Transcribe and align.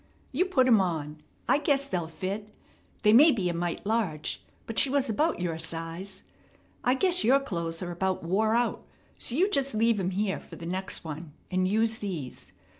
You 0.31 0.45
put 0.45 0.65
'em 0.65 0.81
on. 0.81 1.21
I 1.47 1.59
guess 1.59 1.85
they'll 1.85 2.07
fit. 2.07 2.49
They 3.03 3.13
may 3.13 3.31
be 3.31 3.49
a 3.49 3.53
mite 3.53 3.85
large, 3.85 4.43
but 4.65 4.79
she 4.79 4.89
was 4.89 5.11
about 5.11 5.39
your 5.39 5.59
size. 5.59 6.23
I 6.83 6.95
guess 6.95 7.23
your 7.23 7.39
clothes 7.39 7.83
are 7.83 7.91
about 7.91 8.23
wore 8.23 8.55
out; 8.55 8.83
so 9.19 9.35
you 9.35 9.47
jest 9.51 9.75
leave 9.75 9.99
'em 9.99 10.09
here 10.09 10.39
fer 10.39 10.55
the 10.55 10.65
next 10.65 11.03
one, 11.03 11.33
and 11.51 11.67
use 11.67 11.99
these. 11.99 12.51